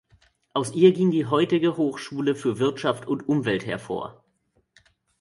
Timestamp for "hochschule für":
1.77-2.57